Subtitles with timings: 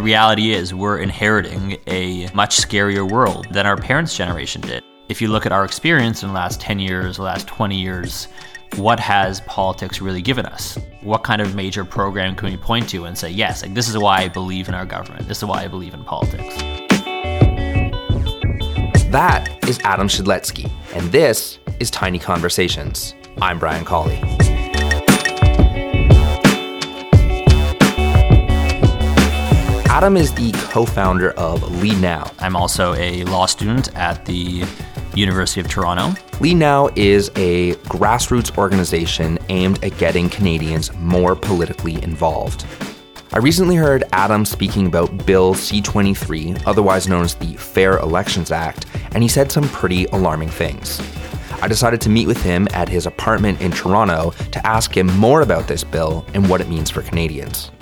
[0.00, 4.82] the reality is we're inheriting a much scarier world than our parents' generation did.
[5.10, 8.28] If you look at our experience in the last 10 years, the last 20 years,
[8.76, 10.78] what has politics really given us?
[11.02, 13.98] What kind of major program can we point to and say, yes, like this is
[13.98, 16.56] why I believe in our government, this is why I believe in politics?
[19.10, 23.14] That is Adam Shedletzky, and this is Tiny Conversations.
[23.42, 24.18] I'm Brian Colley.
[29.92, 32.30] Adam is the co founder of Lead Now.
[32.38, 34.64] I'm also a law student at the
[35.16, 36.14] University of Toronto.
[36.38, 42.64] Lead Now is a grassroots organization aimed at getting Canadians more politically involved.
[43.32, 48.52] I recently heard Adam speaking about Bill C 23, otherwise known as the Fair Elections
[48.52, 51.00] Act, and he said some pretty alarming things.
[51.60, 55.40] I decided to meet with him at his apartment in Toronto to ask him more
[55.40, 57.72] about this bill and what it means for Canadians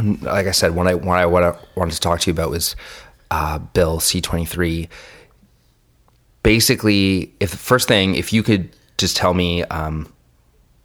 [0.00, 2.50] like I said, what I what I, what I wanted to talk to you about
[2.50, 2.76] was
[3.30, 4.88] uh, Bill C twenty three.
[6.42, 10.10] Basically, if the first thing, if you could just tell me um,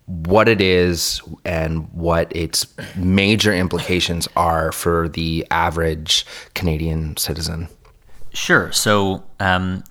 [0.06, 7.68] what it is and what its major implications are for the average Canadian citizen.
[8.34, 8.72] Sure.
[8.72, 9.84] So, um,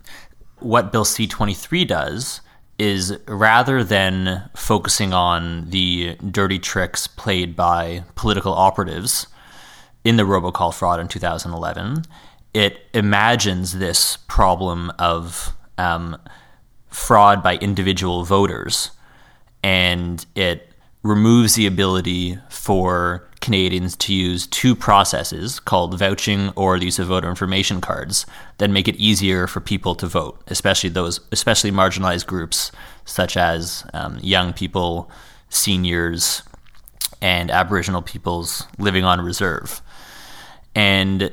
[0.59, 2.41] what Bill C twenty three does
[2.79, 9.27] is rather than focusing on the dirty tricks played by political operatives
[10.05, 12.05] in the robocall fraud in 2011,
[12.53, 16.17] it imagines this problem of um,
[16.89, 18.91] fraud by individual voters.
[19.63, 20.74] And it
[21.05, 27.09] removes the ability for Canadians to use two processes called vouching or the use of
[27.09, 28.25] voter information cards
[28.57, 32.73] that make it easier for people to vote, especially those, especially marginalized groups
[33.05, 35.11] such as um, young people,
[35.51, 36.43] seniors,
[37.21, 39.83] and Aboriginal peoples living on reserve.
[40.75, 41.31] And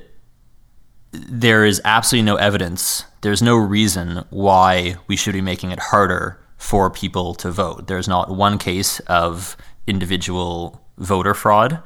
[1.14, 6.41] there is absolutely no evidence, there's no reason why we should be making it harder
[6.62, 7.88] for people to vote.
[7.88, 9.58] There's not one case of
[9.88, 11.82] individual voter fraud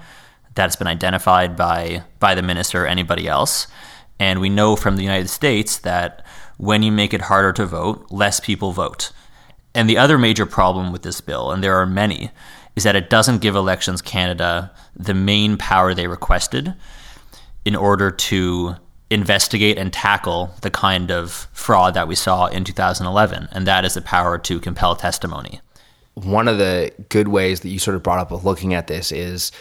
[0.54, 3.68] that's been identified by by the minister or anybody else.
[4.20, 6.26] And we know from the United States that
[6.58, 9.14] when you make it harder to vote, less people vote.
[9.74, 12.32] And the other major problem with this bill, and there are many,
[12.76, 16.74] is that it doesn't give Elections Canada the main power they requested
[17.64, 18.76] in order to
[19.10, 23.94] investigate and tackle the kind of fraud that we saw in 2011, and that is
[23.94, 25.62] the power to compel testimony
[26.16, 29.12] one of the good ways that you sort of brought up of looking at this
[29.12, 29.52] is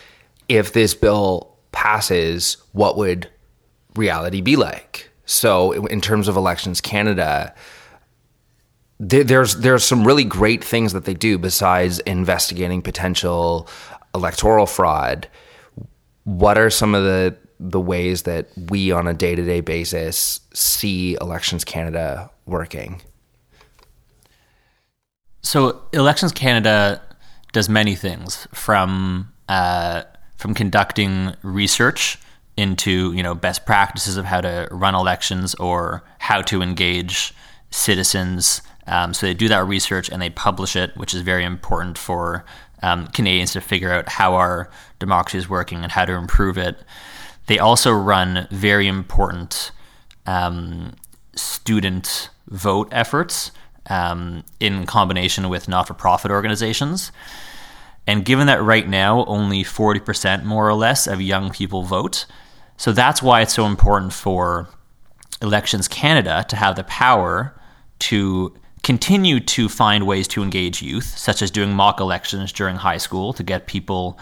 [0.48, 3.28] if this bill passes, what would
[3.96, 5.10] reality be like?
[5.26, 7.54] So, in terms of elections Canada,
[9.00, 13.68] there's there's some really great things that they do besides investigating potential
[14.14, 15.28] electoral fraud.
[16.24, 17.36] What are some of the
[17.70, 23.00] the ways that we on a day to day basis see elections Canada working?
[25.40, 27.02] So Elections Canada
[27.52, 30.02] does many things from uh,
[30.36, 32.18] from conducting research
[32.56, 37.34] into you know best practices of how to run elections or how to engage
[37.70, 38.62] citizens.
[38.86, 42.44] Um, so they do that research and they publish it, which is very important for
[42.82, 46.76] um, Canadians to figure out how our democracy is working and how to improve it.
[47.46, 49.70] They also run very important
[50.26, 50.94] um,
[51.34, 53.50] student vote efforts
[53.90, 57.12] um, in combination with not for profit organizations.
[58.06, 62.26] And given that right now only 40% more or less of young people vote,
[62.76, 64.68] so that's why it's so important for
[65.40, 67.58] Elections Canada to have the power
[68.00, 72.98] to continue to find ways to engage youth, such as doing mock elections during high
[72.98, 74.18] school to get people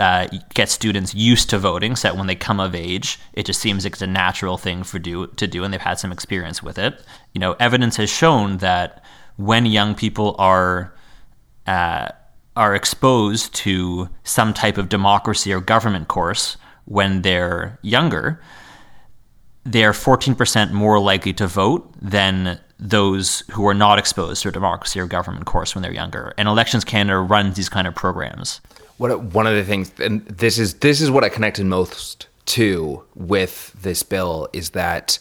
[0.00, 3.60] uh, get students used to voting so that when they come of age, it just
[3.60, 6.62] seems like it's a natural thing for do to do, and they've had some experience
[6.62, 7.02] with it.
[7.34, 9.04] You know, evidence has shown that
[9.36, 10.94] when young people are
[11.66, 12.08] uh,
[12.56, 16.56] are exposed to some type of democracy or government course
[16.86, 18.40] when they're younger,
[19.64, 24.98] they're 14% more likely to vote than those who are not exposed to a democracy
[24.98, 26.32] or government course when they're younger.
[26.38, 28.62] And Elections Canada runs these kind of programs.
[29.00, 33.02] What one of the things, and this is this is what I connected most to
[33.14, 35.18] with this bill is that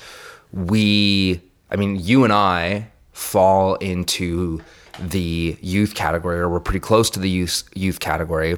[0.51, 1.39] we,
[1.71, 4.61] I mean, you and I fall into
[4.99, 8.57] the youth category, or we're pretty close to the youth youth category,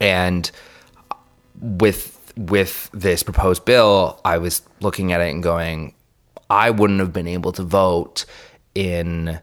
[0.00, 0.48] and
[1.60, 5.94] with with this proposed bill, I was looking at it and going,
[6.48, 8.24] I wouldn't have been able to vote
[8.76, 9.40] in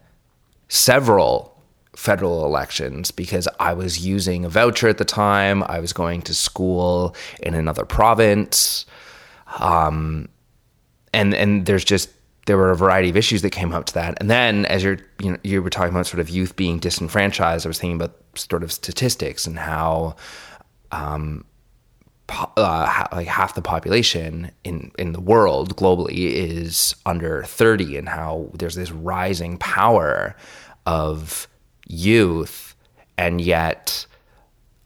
[0.70, 1.55] several
[1.96, 5.64] federal elections because I was using a voucher at the time.
[5.64, 8.86] I was going to school in another province.
[9.60, 10.30] Um,
[11.14, 12.10] and and there's just
[12.46, 14.18] there were a variety of issues that came up to that.
[14.20, 17.66] And then as you're you know you were talking about sort of youth being disenfranchised,
[17.66, 20.16] I was thinking about sort of statistics and how
[20.92, 21.46] um,
[22.30, 28.50] uh, like half the population in in the world globally is under 30 and how
[28.54, 30.36] there's this rising power
[30.86, 31.48] of
[31.86, 32.76] youth
[33.18, 34.06] and yet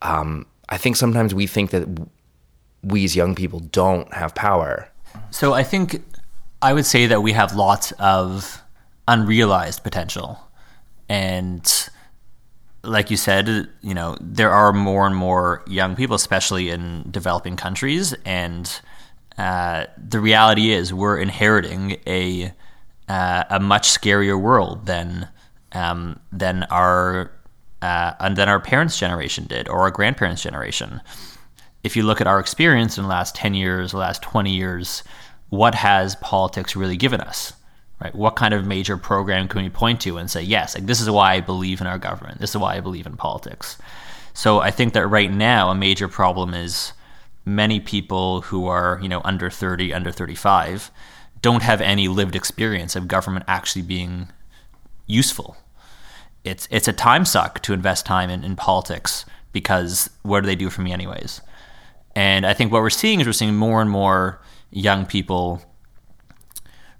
[0.01, 1.87] um, I think sometimes we think that
[2.83, 4.89] we as young people don't have power.
[5.31, 6.03] So I think
[6.61, 8.61] I would say that we have lots of
[9.07, 10.39] unrealized potential
[11.09, 11.89] and
[12.83, 17.57] like you said, you know, there are more and more young people, especially in developing
[17.57, 18.79] countries, and
[19.37, 22.53] uh, the reality is we're inheriting a
[23.07, 25.27] uh, a much scarier world than
[25.73, 27.31] um, than our
[27.81, 31.01] uh, than our parents' generation did or our grandparents' generation.
[31.83, 35.03] If you look at our experience in the last ten years, the last twenty years,
[35.49, 37.53] what has politics really given us?
[37.99, 38.15] right?
[38.15, 41.09] What kind of major program can we point to and say, yes, like this is
[41.09, 42.39] why I believe in our government.
[42.39, 43.77] This is why I believe in politics.
[44.33, 46.93] So I think that right now a major problem is
[47.45, 50.91] many people who are, you know, under 30, under 35
[51.41, 54.29] don't have any lived experience of government actually being
[55.09, 55.57] useful.
[56.45, 60.55] It's it's a time suck to invest time in, in politics because what do they
[60.55, 61.41] do for me anyways?
[62.15, 64.41] And I think what we're seeing is we're seeing more and more
[64.71, 65.61] young people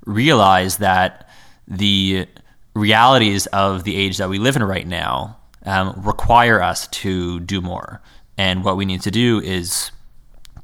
[0.05, 1.29] realize that
[1.67, 2.27] the
[2.73, 7.61] realities of the age that we live in right now um, require us to do
[7.61, 8.01] more.
[8.37, 9.91] And what we need to do is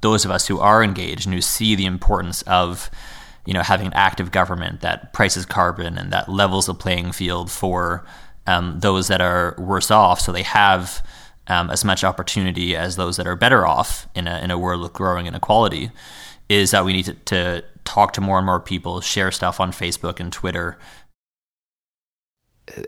[0.01, 2.89] those of us who are engaged and who see the importance of
[3.45, 7.50] you know having an active government that prices carbon and that levels the playing field
[7.51, 8.06] for
[8.47, 11.06] um, those that are worse off, so they have
[11.47, 14.83] um, as much opportunity as those that are better off in a in a world
[14.83, 15.92] of growing inequality,
[16.50, 19.71] is that we need to, to talk to more and more people, share stuff on
[19.71, 20.77] Facebook and Twitter.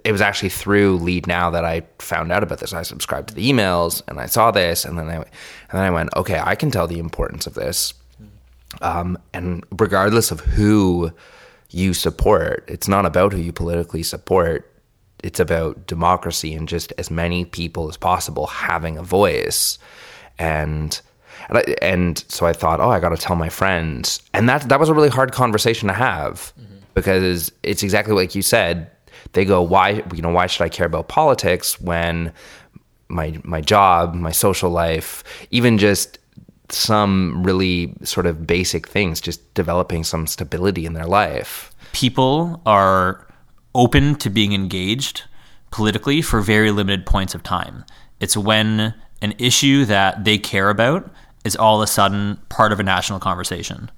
[0.03, 2.73] It was actually through Lead Now that I found out about this.
[2.73, 5.25] I subscribed to the emails and I saw this, and then I, and
[5.71, 7.93] then I went, okay, I can tell the importance of this.
[8.81, 11.11] Um, and regardless of who
[11.69, 14.71] you support, it's not about who you politically support.
[15.23, 19.79] It's about democracy and just as many people as possible having a voice.
[20.37, 20.99] And
[21.49, 24.21] and, I, and so I thought, oh, I got to tell my friends.
[24.33, 26.77] And that, that was a really hard conversation to have mm-hmm.
[26.93, 28.91] because it's exactly like you said.
[29.33, 32.33] They go, why, you know, why should I care about politics when
[33.07, 36.19] my, my job, my social life, even just
[36.69, 41.71] some really sort of basic things, just developing some stability in their life.
[41.93, 43.25] People are
[43.73, 45.23] open to being engaged
[45.71, 47.85] politically for very limited points of time.
[48.19, 51.09] It's when an issue that they care about
[51.43, 53.89] is all of a sudden part of a national conversation.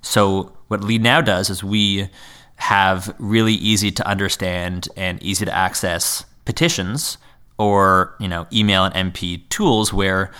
[0.00, 2.08] So what Lead Now does is we
[2.56, 7.18] have really easy to understand and easy to access petitions
[7.58, 10.30] or you know email and MP tools where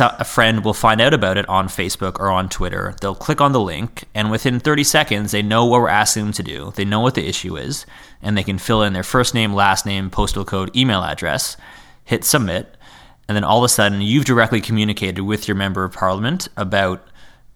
[0.00, 2.94] a friend will find out about it on Facebook or on Twitter.
[3.00, 6.32] They'll click on the link, and within 30 seconds, they know what we're asking them
[6.34, 6.72] to do.
[6.74, 7.84] They know what the issue is,
[8.22, 11.56] and they can fill in their first name, last name, postal code, email address,
[12.04, 12.76] hit submit,
[13.28, 17.06] and then all of a sudden you've directly communicated with your member of parliament about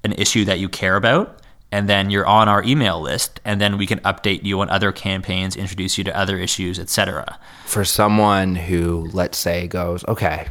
[0.04, 3.76] an issue that you care about and then you're on our email list and then
[3.76, 8.54] we can update you on other campaigns introduce you to other issues etc for someone
[8.54, 10.48] who let's say goes okay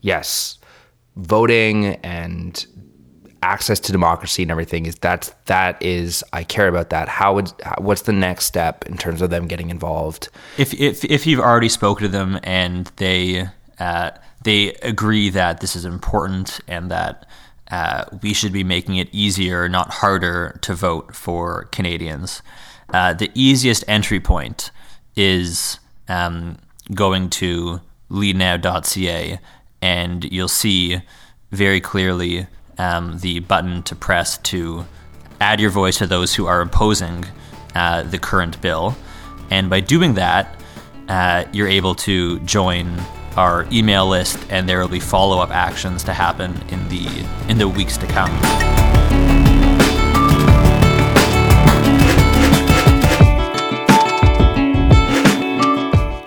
[0.00, 0.58] yes
[1.18, 2.66] voting and
[3.42, 7.08] access to democracy and everything is that's that is I care about that.
[7.08, 10.28] How would what's the next step in terms of them getting involved?
[10.56, 13.48] If if if you've already spoken to them and they
[13.78, 14.10] uh,
[14.44, 17.26] they agree that this is important and that
[17.70, 22.42] uh, we should be making it easier, not harder, to vote for Canadians.
[22.92, 24.70] Uh, the easiest entry point
[25.16, 26.56] is um,
[26.94, 29.38] going to leadnow.ca,
[29.80, 31.00] and you'll see
[31.50, 32.46] very clearly
[32.78, 34.86] um, the button to press to
[35.40, 37.24] add your voice to those who are opposing
[37.74, 38.96] uh, the current bill.
[39.50, 40.60] And by doing that,
[41.08, 43.00] uh, you're able to join
[43.36, 47.68] our email list, and there will be follow-up actions to happen in the in the
[47.68, 48.67] weeks to come.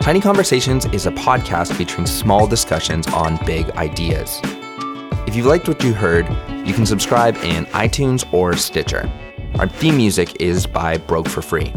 [0.02, 4.40] Tiny Conversations is a podcast featuring small discussions on big ideas.
[5.28, 6.28] If you liked what you heard,
[6.66, 9.08] you can subscribe in iTunes or Stitcher.
[9.60, 11.72] Our theme music is by Broke for Free.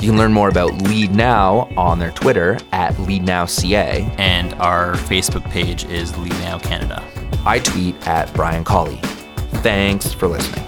[0.00, 4.18] You can learn more about Lead Now on their Twitter at LeadNowCA.
[4.18, 7.04] And our Facebook page is Lead Now Canada.
[7.44, 8.98] I tweet at Brian Colley.
[9.60, 10.64] Thanks for listening.